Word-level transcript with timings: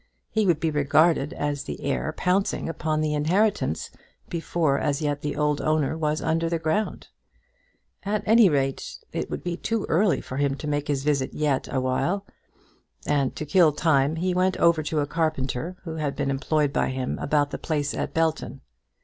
He 0.31 0.47
would 0.47 0.59
be 0.59 0.71
regarded 0.71 1.31
as 1.33 1.65
the 1.65 1.79
heir 1.81 2.11
pouncing 2.11 2.67
upon 2.67 3.01
the 3.01 3.13
inheritance 3.13 3.91
before 4.29 4.79
as 4.79 4.99
yet 4.99 5.21
the 5.21 5.35
old 5.35 5.61
owner 5.61 5.95
was 5.95 6.23
under 6.23 6.49
the 6.49 6.57
ground. 6.57 7.09
At 8.01 8.23
any 8.25 8.49
rate 8.49 8.97
it 9.13 9.29
would 9.29 9.43
be 9.43 9.55
too 9.57 9.85
early 9.89 10.19
for 10.19 10.37
him 10.37 10.55
to 10.55 10.67
make 10.67 10.87
his 10.87 11.03
visit 11.03 11.35
yet 11.35 11.67
awhile; 11.71 12.25
and, 13.05 13.35
to 13.35 13.45
kill 13.45 13.71
time, 13.73 14.15
he 14.15 14.33
went 14.33 14.57
over 14.57 14.81
to 14.81 15.01
a 15.01 15.05
carpenter 15.05 15.77
who 15.83 15.97
had 15.97 16.15
been 16.15 16.31
employed 16.31 16.73
by 16.73 16.89
him 16.89 17.19
about 17.19 17.51
the 17.51 17.59
place 17.59 17.93
at 17.93 18.11
Belton. 18.11 18.61